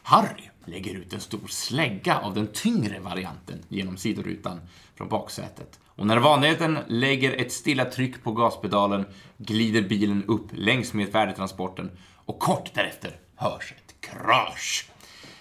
[0.03, 4.59] Harry lägger ut en stor slägga av den tyngre varianten genom sidorutan
[4.95, 5.79] från baksätet.
[5.85, 9.05] Och när vanligheten lägger ett stilla tryck på gaspedalen
[9.37, 14.89] glider bilen upp längs med värdetransporten och kort därefter hörs ett krasch.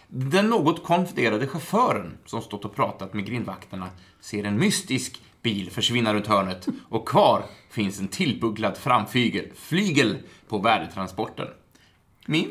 [0.09, 6.15] Den något konfunderade chauffören som stått och pratat med grindvakterna ser en mystisk bil försvinna
[6.15, 11.47] runt hörnet och kvar finns en tillbugglad framflygel flygel på värdetransporten.
[12.27, 12.49] Min,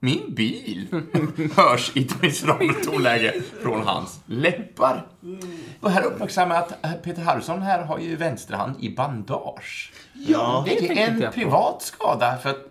[0.00, 0.88] min bil
[1.56, 5.06] hörs i ett miserabelt tonläge från hans läppar.
[5.80, 9.92] Och här uppmärksammar jag att Peter Harrison här har ju vänsterhand i bandage.
[10.14, 10.64] Ja.
[10.66, 12.66] Det är en privat skada för att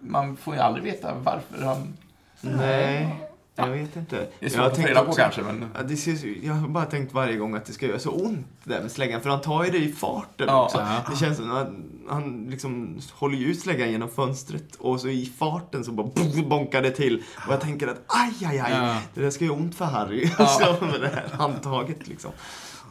[0.00, 1.96] man får ju aldrig veta varför han
[2.40, 3.16] Nej,
[3.56, 4.26] jag vet inte.
[4.40, 5.70] Det är svårt Jag att tänkte reda på också- kanske, men...
[5.74, 8.10] Ja, det ser, så- jag har bara tänkt varje gång att det ska göra så
[8.10, 10.64] ont det där med släggan, för han tar ju det i farten Ja.
[10.64, 10.78] också.
[10.78, 11.04] Ja.
[11.10, 15.08] Det känns som att han, han liksom håller ju ut släggan genom fönstret och så
[15.08, 16.08] i farten så bara
[16.46, 17.22] bonkar det till.
[17.46, 18.96] Och jag tänker att aj, aj, aj, Ja.
[19.14, 20.26] det där ska göra ont för Harry.
[20.36, 22.30] så med det här handtaget liksom.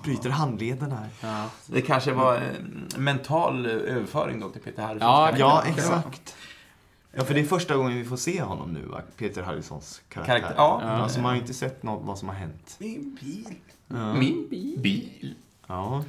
[0.03, 1.09] Bryter handleden här.
[1.21, 1.45] Ja.
[1.65, 5.07] Det kanske var en mental överföring då till Peter Harrison.
[5.07, 6.35] Ja, Ja, exakt.
[7.17, 9.01] Ja, för det är första gången vi får se honom nu, va?
[9.17, 10.39] Peter Harrisons karaktär.
[10.39, 10.81] Karaktär, ja.
[10.81, 12.75] Alltså, man har ju inte sett något, vad som har hänt.
[12.79, 13.55] Min bil.
[14.19, 14.47] Min
[14.81, 15.35] bil.
[15.67, 16.03] Ja.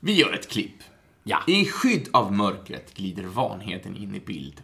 [0.00, 0.82] Vi gör ett klipp.
[1.22, 1.42] Ja.
[1.46, 4.62] I skydd av mörkret glider vanheten in i bild.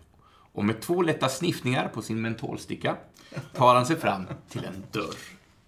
[0.53, 2.97] Och med två lätta sniffningar på sin mentolsticka
[3.55, 5.17] tar han sig fram till en dörr.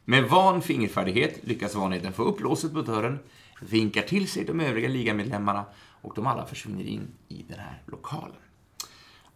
[0.05, 3.19] Med van fingerfärdighet lyckas vanheten få upp låset på dörren,
[3.61, 5.65] vinkar till sig de övriga ligamedlemmarna
[6.03, 8.37] och de alla försvinner in i den här lokalen.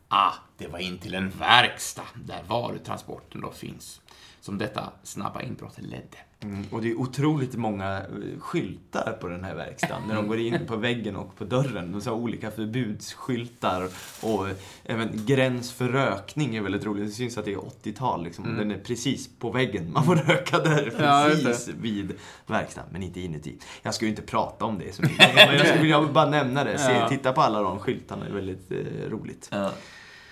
[0.09, 4.01] Ah, det var in till en verkstad där varutransporten då finns,
[4.41, 6.19] som detta snabba inbrott ledde.
[6.41, 10.03] Mm, och det är otroligt många eh, skyltar på den här verkstaden.
[10.09, 12.01] När de går in på väggen och på dörren.
[12.01, 13.89] Så har olika förbudsskyltar.
[14.23, 17.05] Och eh, även gräns för rökning är väldigt roligt.
[17.07, 18.25] Det syns att det är 80-tal.
[18.25, 18.57] Liksom.
[18.57, 19.93] Den är precis på väggen.
[19.93, 22.13] Man får röka där Ja, precis vid
[22.47, 22.91] verkstaden.
[22.93, 23.59] Men inte inuti.
[23.83, 25.35] Jag ska ju inte prata om det så mycket.
[25.35, 26.79] Men jag skulle vilja bara nämna det.
[26.79, 27.09] Se, Ja.
[27.09, 28.25] titta på alla de skyltarna.
[28.25, 29.51] Det är väldigt eh, roligt.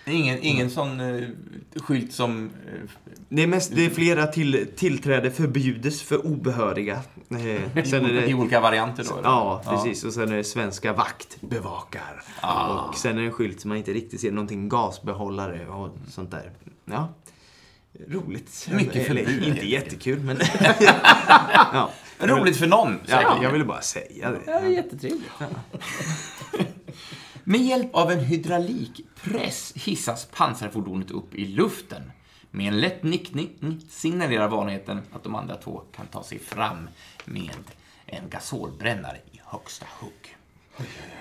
[0.07, 1.29] Ingen, ingen sån eh,
[1.77, 2.51] skylt som...
[2.67, 2.91] Eh,
[3.29, 6.95] Det är, mest, det är flera till, tillträde förbjudes för obehöriga.
[7.31, 9.13] Eh, sen är I det, olika varianter då?
[9.19, 9.29] eller?
[9.29, 10.05] Ja, precis.
[10.05, 12.23] Och sen är det svenska vakt bevakar.
[12.89, 14.33] Och sen är det en skylt som man inte riktigt ser.
[14.33, 16.51] Någonting gasbehållare och sånt där.
[16.85, 17.15] Ja.
[18.09, 18.69] Roligt.
[18.73, 20.39] Mycket Eller, förbud, helt Inte jättekul, men...
[21.73, 21.91] ja.
[22.19, 24.53] Roligt för någon, Ja, jag ville bara säga Ja, det det.
[24.53, 25.31] är jättetrevligt.
[27.45, 32.03] Med hjälp av en hydraulikpress hissas pansarfordonet upp i luften.
[32.57, 36.89] Med en lätt nickning signalerar vanligheten att de andra två kan ta sig fram
[37.25, 37.51] med
[38.07, 40.37] en gasolbrännare i högsta hugg.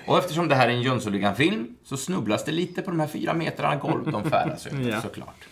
[0.06, 3.34] Och eftersom det här är en Jönssonligan-film så snubblas det lite på de här fyra
[3.34, 5.00] metrarna golv de färdas över, Ja.
[5.02, 5.48] såklart.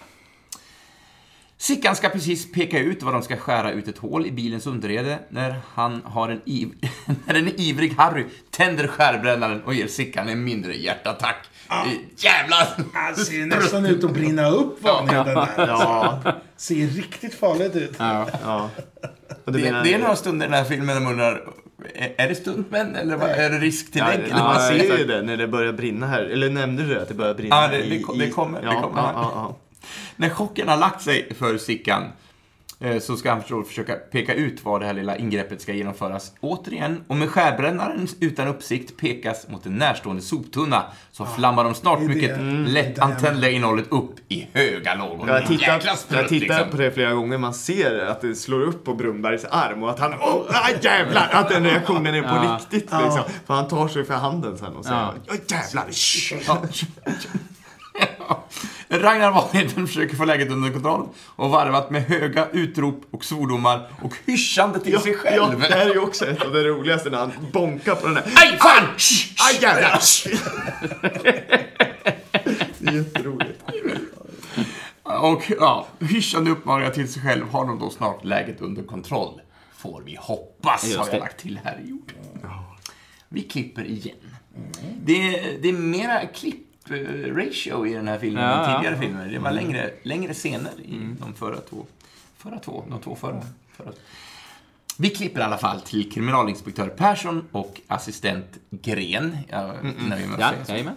[1.62, 5.18] Sickan ska precis peka ut var de ska skära ut ett hål i bilens underrede
[5.28, 6.68] när han har en, iv
[7.26, 11.36] när en ivrig Harry tänder skärbrännaren och ger Sickan en mindre hjärtattack.
[11.68, 11.84] Ah.
[12.16, 12.68] Jävlar!
[12.94, 15.48] Han ser nästan ut att brinna upp vanligheten där.
[15.56, 16.22] Ja,
[16.56, 17.94] Ser riktigt farligt ut.
[17.98, 18.26] Ja.
[18.44, 18.70] ja.
[19.44, 21.42] Det, menar- det är några stunder i den här filmen där man undrar,
[22.16, 25.22] är det stuntmän eller vad- är det risk till Ja, det- man ser ju det
[25.22, 26.22] när det börjar brinna här.
[26.22, 27.56] Eller nämnde du det, att det börjar brinna?
[27.56, 29.02] Ja, det- det i- det kommer- det Ja, kommer.
[29.02, 29.56] ja, ja, ja.
[30.16, 32.04] När chocken har lagt sig för Sickan
[32.80, 36.32] eh, så ska han försöka peka ut var det här lilla ingreppet ska genomföras.
[36.40, 42.00] Återigen, och med skärbrännaren utan uppsikt pekas mot en närstående soptunna så flammar de snart
[42.00, 42.64] mycket Mm.
[42.64, 45.28] lätt antändliga innehållet upp i höga lågor.
[45.28, 46.70] Jag har tittat, jag tittat liksom.
[46.70, 47.38] på det flera gånger.
[47.38, 51.28] Man ser att det slår upp på Brunnbergs arm och att han, åh, ah, jävlar!
[51.32, 52.58] Att den reaktionen är på Ja.
[52.60, 53.22] riktigt liksom.
[53.46, 55.14] För han tar sig för handen sen och säger, Ja.
[55.26, 55.86] ja jävlar!
[57.98, 58.98] Shh." Ja.
[58.98, 64.12] Ragnar Wahlheden försöker få läget under kontroll och varvat med höga utrop och svordomar och
[64.26, 65.60] hyschande till sig Ja, själv.
[65.60, 68.24] det här är ju också ett av det roligaste när han bonkar på den där.
[68.36, 68.88] Aj, fan!
[69.48, 70.00] Aj jävlar!
[72.78, 73.62] Det är jätteroligt.
[75.02, 79.40] Och ja, hyschande uppmaningar till sig själv har de då snart läget under kontroll.
[79.76, 82.16] Får vi hoppas, har jag lagt till här i jorden.
[83.28, 84.16] Vi klipper igen.
[85.04, 86.20] Det, är- det är mera
[86.92, 88.76] klipp-ratio i den här filmen Ja, än ja.
[88.76, 89.26] tidigare filmer.
[89.26, 91.86] Det var längre, längre scener i de förra två.
[92.36, 92.84] Förra två?
[92.90, 93.42] De två förra.
[93.76, 93.92] förra.
[94.98, 99.38] Vi klipper i alla fall till kriminalinspektör Persson och assistent Gren.
[99.48, 99.74] Jag
[100.08, 100.90] nöjer mig med att Ja.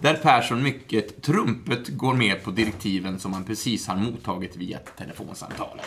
[0.00, 5.80] Där Persson mycket trumpet går med på direktiven som han precis har mottagit via telefonsamtal.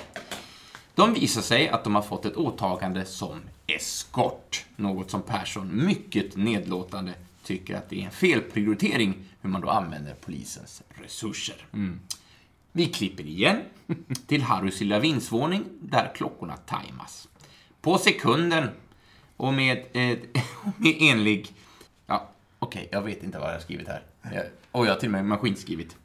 [0.96, 4.66] De visar sig att de har fått ett åtagande som eskort.
[4.76, 7.14] Något som Persson mycket nedlåtande
[7.48, 11.68] tycker att det är en felprioritering hur man då använder polisens resurser.
[12.72, 13.62] Vi klipper igen
[14.28, 17.28] till Harrys lilla vindsvåning där klockorna tajmas.
[17.82, 18.70] På sekunden
[19.38, 20.18] och med, eh,
[20.78, 21.54] med enlig...
[22.08, 22.30] Ja,
[22.60, 24.04] okej, jag vet inte vad jag har skrivit här.
[24.22, 25.96] Jag, och jag har till och med maskinskrivit.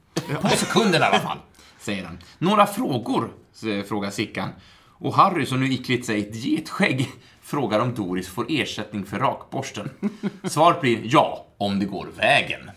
[0.40, 1.38] På sekunden i alla fall,
[1.80, 2.18] säger han.
[2.38, 3.32] Några frågor,
[3.88, 4.48] frågar Sickan.
[5.02, 7.08] Och Harry, som nu iklätt sig ett getskägg,
[7.52, 9.90] frågar om Doris får ersättning för rakborsten.
[10.44, 12.70] Svaret blir ja, om det går vägen.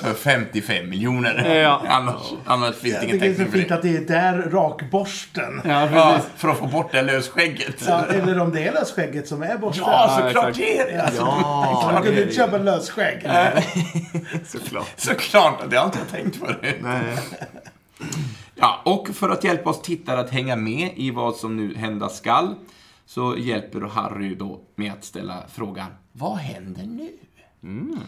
[0.00, 1.54] för 55 miljoner.
[1.54, 1.82] Ja.
[1.88, 3.74] Annars, annars finns det Jag ingen tycker det är så täckning för fint det.
[3.74, 5.60] att det är där rakborsten.
[5.64, 7.84] Ja, Ja, för att få bort det lösskägget.
[7.88, 9.84] Ja, eller om det är lösskägget som är borsten.
[9.86, 11.12] Ja, såklart det är det.
[11.16, 13.22] Ja, Man det är inte köpa lösskägg.
[14.46, 14.92] såklart.
[14.96, 16.76] Såklart, det har inte jag tänkt förut.
[16.82, 17.02] Nej.
[18.60, 22.08] Ja, och för att hjälpa oss tittare att hänga med i vad som nu hända
[22.08, 22.54] skall
[23.06, 26.86] så hjälper Harry då med att ställa frågan Vad händer
[27.60, 27.98] nu?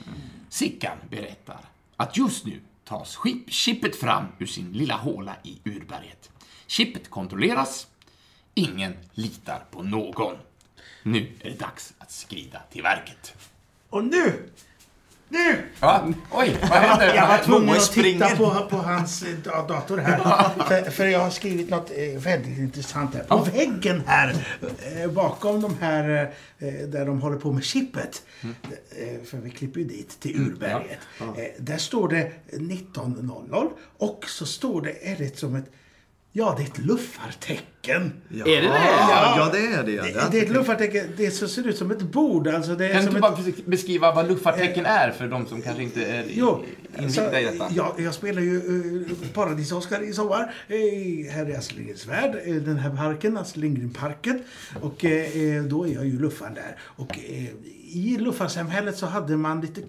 [0.49, 1.61] Sickan berättar
[1.97, 6.31] att just nu tas chip, chippet fram ur sin lilla håla i urberget.
[6.67, 7.87] Chippet kontrolleras.
[8.55, 10.37] Ingen litar på någon.
[11.03, 13.35] Nu är det dags att skrida till verket.
[13.89, 14.51] Och nu!
[15.33, 15.63] Nu!
[15.81, 16.13] Va?
[16.31, 17.15] Oj, vad händer?
[17.15, 20.19] Jag var tvungen att titta på, på hans eh, da- dator här.
[20.69, 23.23] för, för jag har skrivit något eh, väldigt intressant här.
[23.23, 24.47] På väggen här,
[25.03, 26.31] eh, bakom de här,
[26.89, 28.23] där de håller på med chippet.
[28.43, 30.99] Eh, för vi klipper ju dit till urberget.
[31.21, 33.69] Eh, där står det 19.00
[33.99, 35.65] och så står det, är det som ett,
[36.33, 38.13] ja det är ett luffartecken.
[38.29, 38.87] Ja, Är det det?
[38.99, 40.13] Ja, ja det är det.
[40.13, 42.49] Det, det är ett luffartecken, det så ser ut som ett bord.
[42.49, 45.47] Alltså det är Kan som du ett, bara försöka beskriva vad luffartecken är för de
[45.47, 46.65] som kanske inte är Jo,
[46.95, 47.67] så, inbyggda i detta?
[47.71, 50.55] jag, jag spelar ju uh, Paradis-Oscar i sommar.
[50.69, 54.43] Eh, här i Astrid Lindgrens Värld, eh, den här parken, Astrid Lindgren-parken.
[54.81, 56.77] Och eh, då är jag ju luffaren där.
[56.81, 57.45] Och eh,
[57.95, 59.81] i luffarsamhället så hade man lite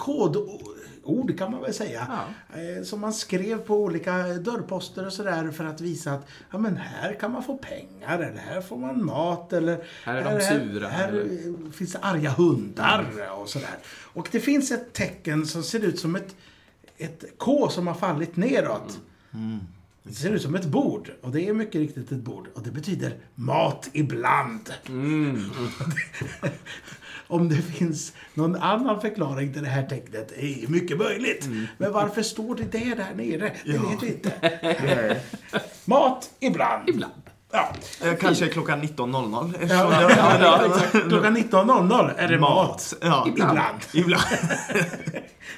[1.03, 2.07] kodord kan man väl säga.
[2.53, 6.77] Eh, som man skrev på olika dörrposter och sådär för att visa att ja, men
[6.77, 10.87] här kan man få pengar eller här får man mat eller Här är de sura,
[10.87, 13.05] Här, eh, finns det arga hundar
[13.41, 13.77] och sådär.
[14.13, 16.35] Och det finns ett tecken som ser ut som ett,
[16.97, 18.99] ett K som har fallit neråt.
[20.03, 21.11] Det ser ut som ett bord.
[21.21, 22.47] Och det är mycket riktigt ett bord.
[22.53, 24.73] Och det betyder mat ibland.
[27.27, 31.47] Om det finns någon annan förklaring till det här tecknet är mycket möjligt.
[31.77, 33.51] Men varför står det det där nere?
[33.65, 34.31] Det vet vi inte.
[35.85, 36.89] Mat ibland.
[36.89, 37.13] Ibland.
[37.51, 37.73] Ja.
[38.03, 39.53] Eh, Kanske klockan 19.00.
[39.69, 40.99] Ja, ja, ja.
[41.09, 42.67] Klockan 19.00 är det mat.
[42.67, 42.93] Mat.
[43.01, 43.25] Ja.
[43.27, 43.79] Ibland.
[43.93, 44.23] Ibland.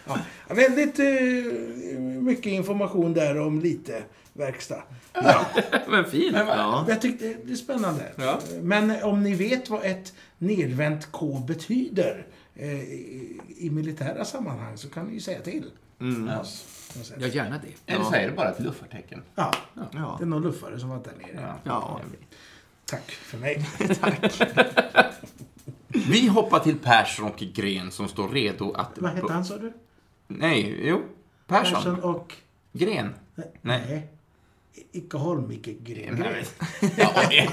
[0.08, 0.18] Ja,
[0.56, 4.84] väldigt eh, mycket information där om lite verkstad.
[5.14, 5.46] Ja,
[5.88, 6.38] Men fint.
[6.48, 6.86] Ja.
[6.88, 8.04] jag tyckte det är spännande.
[8.16, 8.40] Ja.
[8.62, 14.90] Men om ni vet vad ett nedvänt K betyder eh, i, i militära sammanhang så
[14.90, 15.72] kan ni ju säga till.
[15.98, 17.18] något sätt.
[17.20, 17.94] Ja, gärna det.
[17.94, 19.22] Eller så är det bara ett luffartecken.
[19.36, 20.16] Ja, Ja.
[20.20, 21.54] det är någon luffare som var där nere.
[21.64, 22.02] Ja.
[22.86, 23.66] Tack för mig.
[26.10, 28.92] Vi hoppar till Persson och Gren som står redo att...
[28.98, 29.74] Vad hette han sa du?
[30.28, 31.02] Nej, jo.
[31.48, 31.74] Persson.
[31.76, 32.34] Persson och...
[32.74, 33.14] Gren.
[33.36, 33.52] Nej.
[33.62, 34.08] Nej.
[34.92, 36.26] Icke Holm, icke Gren.
[36.98, 37.50] Ja, det-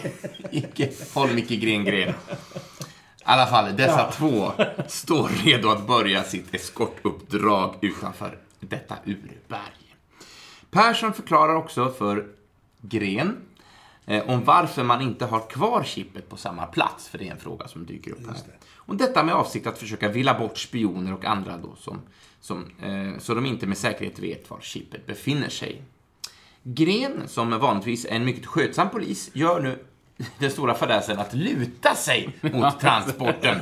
[0.51, 0.91] Icke.
[1.15, 2.09] Håll Micke Gren Gren.
[2.09, 2.15] I
[3.25, 4.53] alla fall, dessa två
[4.89, 9.97] står redo att börja sitt eskortuppdrag utanför detta urberg.
[10.71, 12.27] Persson förklarar också för
[12.81, 13.37] Gren
[14.07, 17.41] eh, om varför man inte har kvar chippet på samma plats, för det är en
[17.41, 18.37] fråga som dyker upp här.
[18.77, 22.01] Och detta med avsikt att försöka villa bort spioner och andra då som,
[22.41, 25.83] som, eh, så de inte med säkerhet vet var chippet befinner sig.
[26.65, 29.79] Gren, som vanligtvis är en mycket skötsam polis, gör nu
[30.39, 33.59] den stora fadäsen att luta sig mot transporten.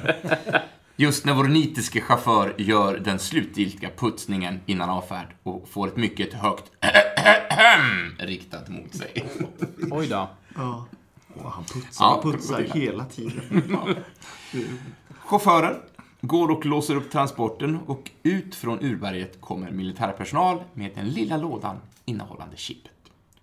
[0.97, 6.35] Just när vår nitiske chaufför gör den slutgiltiga putsningen innan avfärd och får ett mycket
[6.35, 6.65] högt
[8.19, 9.25] riktat mot sig.
[9.91, 10.29] Oj då.
[10.57, 10.87] Ja.
[11.35, 13.77] Och han putsar Ja, och putsar hela tiden.
[15.19, 15.77] Chauffören
[16.21, 21.77] går och låser upp transporten och ut från urberget kommer militärpersonal med den lilla lådan
[22.05, 22.93] innehållande chippet.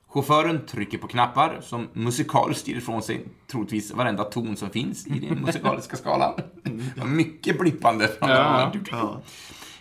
[0.08, 5.20] Chauffören trycker på knappar som musikaliskt ger ifrån sig troligtvis varenda ton som finns i
[5.20, 6.34] den musikaliska skalan.
[7.06, 8.10] Mycket blippande.
[8.22, 8.72] Ja.
[8.92, 9.22] Ja.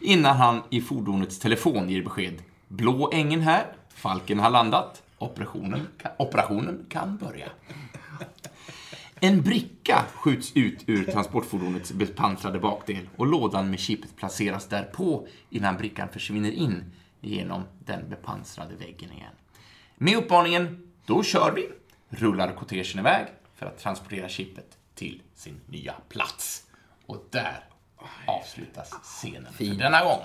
[0.01, 2.43] Innan han i fordonets telefon ger besked.
[2.69, 7.47] Blå ängen här, Falken har landat, operationen kan, operationen kan börja.
[9.21, 15.77] En bricka skjuts ut ur transportfordonets bepansrade bakdel och lådan med chippet placeras därpå innan
[15.77, 19.33] brickan försvinner in genom den bepansrade väggen igen.
[19.97, 21.69] Med uppmaningen ”Då kör vi”
[22.09, 26.63] rullar kortegen iväg för att transportera chippet till sin nya plats.
[27.07, 27.65] Och där
[28.27, 29.79] avslutas scenen för Fint.
[29.79, 30.21] denna gång.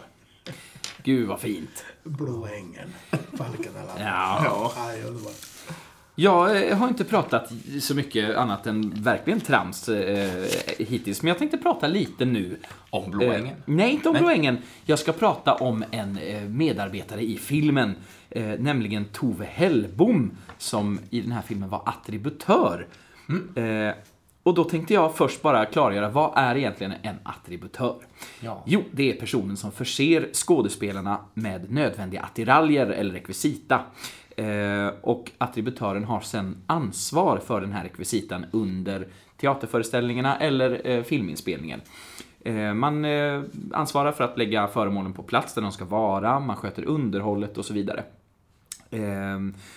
[1.03, 1.85] Gud vad fint.
[2.03, 2.93] Blå ängen.
[3.37, 3.99] Falken alla.
[3.99, 4.41] Ja.
[4.43, 4.73] Ja.
[4.77, 5.45] Aj, underbart.
[6.21, 10.45] Jag eh, har inte pratat så mycket annat än verkligen trams eh,
[10.77, 12.57] hittills, men jag tänkte prata lite nu.
[12.89, 13.47] Om Blå ängen?
[13.47, 14.57] Eh, nej, inte om Blå ängen.
[14.85, 17.95] Jag ska prata om en eh, medarbetare i filmen,
[18.29, 22.87] eh, nämligen Tove Hellbom, som i den här filmen var attributör.
[23.55, 23.95] Eh,
[24.43, 27.95] och då tänkte jag först bara klargöra, vad är egentligen en attributör?
[28.39, 28.63] Ja.
[28.65, 33.81] Jo, det är personen som förser skådespelarna med nödvändiga attiraljer eller rekvisita.
[34.37, 41.81] Eh, och attributören har sedan ansvar för den här rekvisitan under teaterföreställningarna eller eh, filminspelningen.
[42.39, 43.05] Eh, man
[43.73, 47.65] ansvarar för att lägga föremålen på plats där de ska vara, man sköter underhållet och
[47.65, 48.03] så vidare.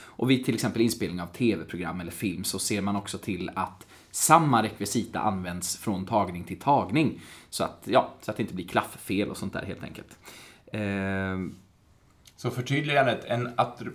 [0.04, 3.86] Och vid till exempel inspelning av tv-program eller film så ser man också till att
[4.14, 7.20] samma rekvisita används från tagning till tagning.
[7.50, 10.18] Så att, ja, så att det inte blir klafffel och sånt där helt enkelt.
[10.72, 11.54] Ehm,
[12.36, 13.88] Så förtydligandet, en attri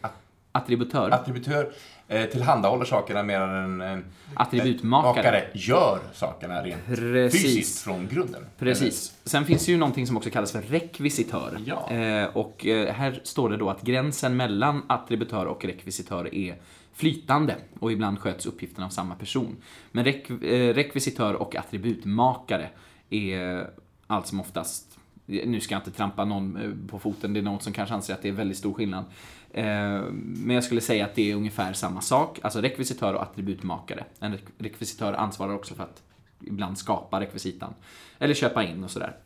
[0.00, 0.12] att-
[0.52, 1.72] attributör, attributör
[2.08, 5.14] eh, tillhandahåller sakerna medan en, en Attributmakare.
[5.16, 7.42] makare gör sakerna rent Precis.
[7.42, 8.46] fysiskt från grunden.
[8.58, 9.14] Precis.
[9.24, 11.58] Sen finns det ju någonting som också kallas för rekvisitör.
[11.66, 11.90] Ja.
[11.90, 16.56] Eh, och eh, här står det då att gränsen mellan attributör och rekvisitör är
[16.96, 19.56] flytande och ibland sköts uppgiften av samma person.
[19.92, 22.68] Men rek eh, rekvisitör och attributmakare
[23.10, 23.70] är
[24.06, 27.60] allt som oftast nu ska jag inte trampa någon eh, på foten, det är någon
[27.60, 29.04] som kanske anser att det är väldigt stor skillnad.
[29.50, 29.64] Eh,
[30.10, 34.04] men jag skulle säga att det är ungefär samma sak, alltså rekvisitör och attributmakare.
[34.20, 36.02] En rekvisitör ansvarar också för att
[36.40, 37.74] ibland skapa rekvisitan.
[38.18, 39.16] Eller köpa in och sådär.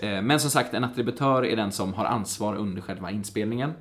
[0.00, 3.72] Men som sagt, en attributör är den som har ansvar under själva inspelningen.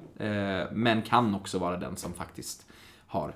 [0.72, 2.68] Men kan också vara den som faktiskt
[3.08, 3.34] har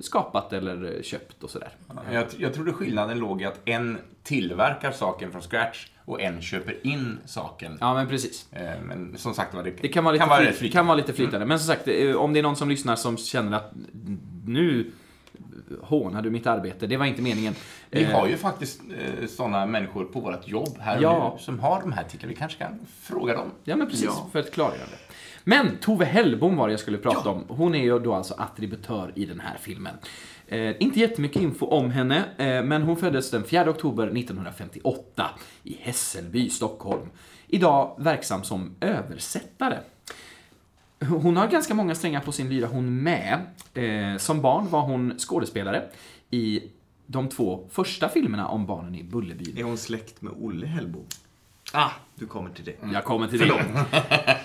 [0.00, 1.68] skapat eller köpt och sådär.
[2.12, 6.86] Jag, jag trodde skillnaden låg i att en tillverkar saken från scratch och en köper
[6.86, 7.78] in saken.
[7.80, 8.52] Ja, men precis.
[8.52, 10.72] Eh, Men som sagt var, det, Det kan vara lite, rätt fly- flytande.
[10.72, 11.46] kan vara lite flytande.
[11.46, 13.72] Men som sagt, eh, om det är någon som lyssnar som känner att
[14.46, 14.92] nu
[15.82, 17.54] hånar du mitt arbete, det var inte meningen.
[17.90, 18.80] Vi Eh, har ju faktiskt
[19.28, 21.10] sådana människor på vårt jobb här Ja.
[21.10, 22.30] och nu som har de här titlarna.
[22.30, 23.50] Vi kanske kan fråga dem.
[23.64, 24.04] Ja, men precis.
[24.04, 24.28] Ja.
[24.32, 24.96] För ett klargörande.
[25.44, 27.44] Men Tove Hellbom var det jag skulle prata om.
[27.48, 29.94] Hon är ju då alltså attributör i den här filmen.
[30.46, 35.30] Eh, inte jättemycket info om henne, eh, men hon föddes den 4 oktober 1958
[35.62, 37.10] i Hässelby, Stockholm.
[37.46, 39.78] Idag verksam som översättare.
[41.08, 43.40] Hon har ganska många strängar på sin lyra hon med.
[43.74, 45.82] Eh, som barn var hon skådespelare
[46.30, 46.62] i
[47.06, 49.58] de två första filmerna om barnen i Bullerbyn.
[49.58, 51.06] Är hon släkt med Olle Hellbom?
[51.72, 52.74] Ah, du kommer till det.
[52.92, 53.64] Jag kommer till det.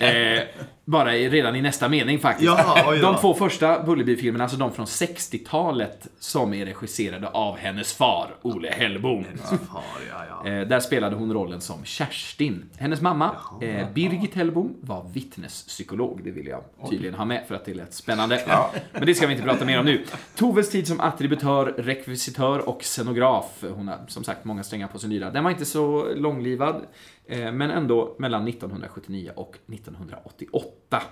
[0.00, 0.42] Eh,
[0.84, 2.46] bara i, redan i nästa mening faktiskt.
[2.46, 7.92] Jaha, oj de två första Bullerby-filmerna, alltså de från 60-talet, som är regisserade av hennes
[7.92, 9.24] far, Ole Hellbom.
[9.48, 10.50] Far, ja, ja.
[10.50, 12.70] Eh, där spelade hon rollen som Kerstin.
[12.78, 16.20] Hennes mamma, eh, Birgit Hellbom, var vittnespsykolog.
[16.24, 18.40] Det vill jag tydligen ha med för att det lät spännande.
[18.92, 20.04] Men det ska vi inte prata mer om nu.
[20.36, 23.64] Toves tid som attributör, rekvisitör och scenograf.
[23.74, 25.30] Hon har som sagt många strängar på sin lyra.
[25.30, 26.82] Den var inte så långlivad,
[27.30, 30.66] men ändå mellan 1979 och 1988.
[30.90, 31.02] 1988.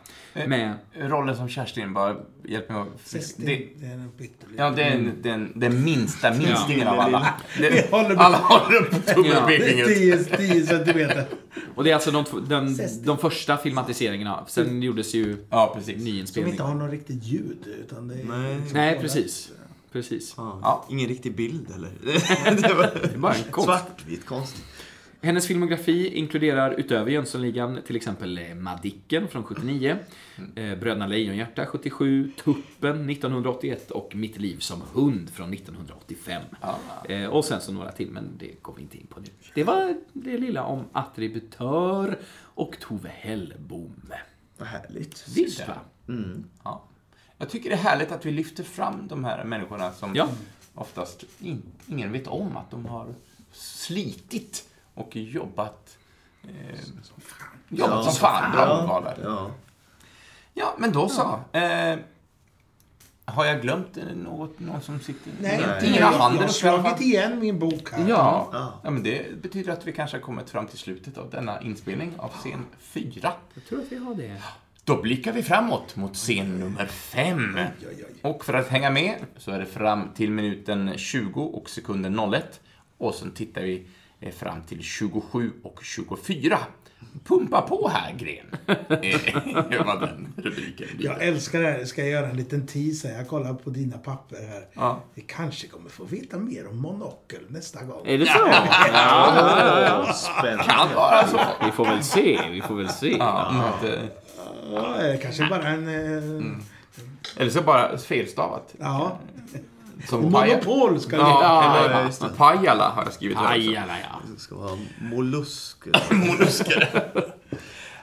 [0.48, 0.74] Med,
[1.10, 2.88] Rollen som Kerstin, bara hjälp mig att...
[3.04, 4.54] Sestin, Det, det är en pytteliten.
[4.56, 7.34] ja, det är den, den, den minsta minstingen av alla.
[7.60, 9.88] Vi Det, håller på- alla håller på tummen pekfingret.
[9.88, 11.26] 10, 10 centimeter.
[11.74, 13.06] och det är alltså de, den, Sestin.
[13.06, 14.44] de första filmatiseringarna.
[14.48, 15.94] Sen gjordes ju Ja, precis.
[15.94, 16.52] Som nyinspelning.
[16.52, 17.66] inte har något riktigt ljud.
[17.80, 18.56] Utan det är Nej.
[18.72, 19.50] Nej, precis.
[19.92, 20.34] Precis.
[20.36, 20.58] Ja.
[20.62, 20.86] Ja.
[20.90, 21.90] Ingen riktig bild eller?
[22.68, 23.66] det var bara en konst.
[23.68, 24.64] svartvitt konstigt.
[25.20, 29.96] Hennes filmografi inkluderar utöver Jönssonligan till exempel eh, Madicken från 79,
[30.54, 36.42] eh, Bröderna Lejonhjärta 77, Tuppen 1981 och Mitt liv som hund från 1985.
[37.08, 39.26] Eh, och sen så några till, men det går vi inte in på nu.
[39.54, 44.12] Det var det lilla om attributör och Tove Hellbom.
[44.58, 45.28] Vad härligt.
[45.36, 45.74] Visst va?
[46.64, 46.84] Ja.
[47.38, 50.28] Jag tycker det är härligt att vi lyfter fram de här människorna som Ja.
[50.74, 53.14] oftast in, ingen vet om att de har
[53.52, 54.64] slitit
[54.99, 55.99] och jobbat
[56.42, 56.51] eh,
[57.68, 58.53] jobbat som fan.
[58.53, 59.18] Bra ordval där.
[59.24, 59.51] Ja.
[60.55, 61.40] Ja, men då så.
[61.53, 61.99] Eh,
[63.24, 64.61] har jag glömt eh, något?
[64.61, 65.32] Någon som sitter...
[65.40, 66.07] Nej, inte ingen jag.
[66.07, 68.09] har Jag har slagit igen min bok här.
[68.09, 68.49] Ja.
[68.53, 68.80] Ja.
[68.84, 72.12] ja, men det betyder att vi kanske har kommit fram till slutet av denna inspelning
[72.18, 73.32] av scen 4.
[73.55, 74.42] Jag tror att vi har det.
[74.84, 77.59] Då blickar vi framåt mot scen nummer 5.
[78.22, 82.61] Och för att hänga med så är det fram till minuten 20 och sekunden 01.
[82.99, 83.86] Och sen tittar vi
[84.38, 86.58] fram till 27 och 24.
[87.24, 88.46] Pumpa på här, Gren.
[88.66, 90.88] Eh, Det var den rubriken.
[90.98, 91.84] Jag älskar det här.
[91.84, 93.12] Ska jag göra en liten teaser?
[93.12, 94.66] Jag kollar på dina papper här.
[94.74, 95.00] Ja.
[95.14, 98.06] Vi kanske kommer få veta mer om monokel nästa gång.
[98.06, 98.32] Är det så?
[100.14, 100.64] Spännande.
[100.64, 101.40] Kan vara så.
[101.64, 103.16] Vi får väl se, vi får väl se.
[103.18, 103.90] Ja, eh,
[104.72, 105.88] Ja, det är kanske bara en...
[105.88, 106.62] eh, Mm.
[107.36, 108.74] eller så bara felstavat.
[108.78, 109.18] Ja.
[110.07, 110.55] Som Pajala.
[110.64, 112.36] Monopol ska det Ja, Ja, eller ja, det.
[112.36, 113.68] Pajala har jag skrivit här också.
[113.70, 114.05] aj, aj.
[114.34, 115.92] Det ska vara mollusker.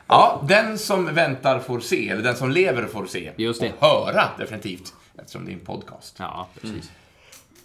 [0.08, 3.32] Ja, den som väntar får se, eller den som lever får se.
[3.36, 3.74] Just det.
[3.80, 4.94] Och höra, definitivt.
[5.18, 6.16] Eftersom det är en podcast.
[6.20, 6.92] Ja, precis.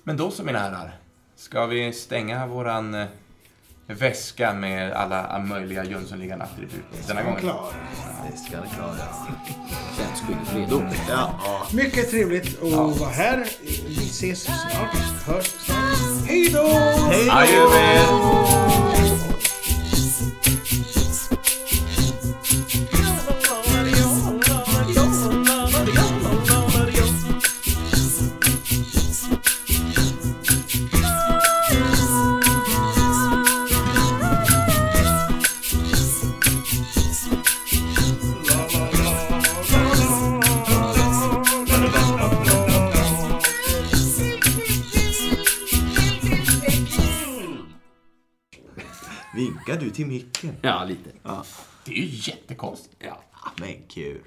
[0.03, 0.97] Men då så, mina herrar.
[1.37, 3.07] Ska vi stänga våran eh,
[3.95, 7.41] väska med alla möjliga Jönssonligan-attribut denna gången?
[7.41, 7.73] Klar.
[8.31, 8.95] Det ska det klara.
[9.99, 10.83] Känns skyldigt redo.
[11.09, 11.41] Ja.
[11.73, 13.47] Mycket trevligt att vara här.
[13.89, 14.95] Vi ses snart.
[15.27, 16.27] Hörs snart.
[16.29, 16.67] Hej då!
[17.31, 19.00] Adjö med
[49.71, 50.57] Vinkar du till micken?
[50.63, 51.11] Ja, lite.
[51.23, 51.45] Ja.
[51.85, 52.97] Det är ju jättekonstigt.
[52.99, 53.23] Ja.
[53.61, 54.21] Men kul.